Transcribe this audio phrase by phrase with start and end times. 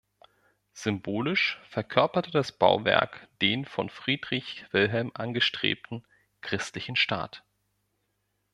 [0.73, 6.07] Symbolisch verkörperte das Bauwerk den von Friedrich Wilhelm angestrebten
[6.41, 7.43] „christlichen Staat“.